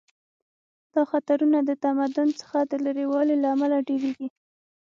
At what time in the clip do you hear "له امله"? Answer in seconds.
3.43-3.77